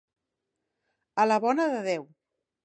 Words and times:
A 1.25 1.27
la 1.27 1.37
bona 1.45 1.69
de 1.75 1.85
Déu. 1.91 2.09